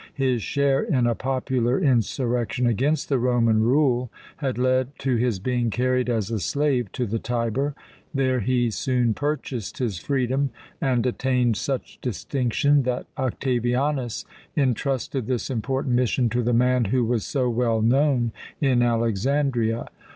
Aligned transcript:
His 0.15 0.41
share 0.41 0.81
in 0.81 1.05
a 1.05 1.13
popular 1.13 1.79
insurrection 1.79 2.65
against 2.65 3.07
the 3.07 3.19
Roman 3.19 3.61
rule 3.61 4.09
had 4.37 4.57
led 4.57 4.97
to 4.97 5.15
his 5.17 5.37
being 5.37 5.69
carried 5.69 6.09
as 6.09 6.31
a 6.31 6.39
slave 6.39 6.91
to 6.93 7.05
the 7.05 7.19
Tiber. 7.19 7.75
There 8.11 8.39
he 8.39 8.71
soon 8.71 9.13
purchased 9.13 9.77
his 9.77 9.99
freedom, 9.99 10.49
and 10.81 11.05
attained 11.05 11.55
such 11.55 12.01
distinction 12.01 12.81
that 12.81 13.05
Octavianus 13.15 14.25
entrusted 14.57 15.27
this 15.27 15.51
important 15.51 15.93
mission 15.93 16.29
to 16.29 16.41
the 16.41 16.51
man 16.51 16.85
who 16.85 17.05
was 17.05 17.23
so 17.23 17.47
well 17.51 17.79
known 17.83 18.31
in 18.59 18.81
Alexandria. 18.81 19.87